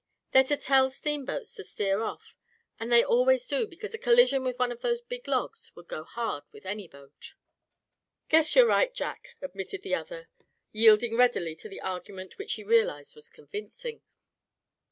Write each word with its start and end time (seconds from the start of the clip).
They're 0.31 0.43
to 0.45 0.57
tell 0.57 0.89
steamboats 0.89 1.53
to 1.53 1.63
sheer 1.63 2.01
off; 2.01 2.35
and 2.79 2.91
they 2.91 3.03
always 3.03 3.45
do, 3.47 3.67
because 3.67 3.93
a 3.93 3.99
collision 3.99 4.43
with 4.43 4.59
all 4.59 4.75
those 4.75 4.99
big 4.99 5.27
logs 5.27 5.71
would 5.75 5.87
go 5.87 6.03
hard 6.03 6.43
with 6.51 6.65
any 6.65 6.87
boat." 6.87 7.35
"Guess 8.27 8.55
you're 8.55 8.65
right, 8.65 8.91
Jack," 8.95 9.35
admitted 9.43 9.83
the 9.83 9.93
other, 9.93 10.27
yielding 10.71 11.15
readily 11.15 11.53
to 11.53 11.69
the 11.69 11.81
argument 11.81 12.39
which 12.39 12.53
he 12.53 12.63
realized 12.63 13.13
was 13.13 13.29
convincing. 13.29 14.01